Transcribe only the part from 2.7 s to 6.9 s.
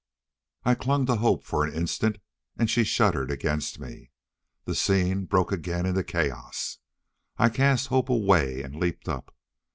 she shuddered against me. The scene broke again into chaos.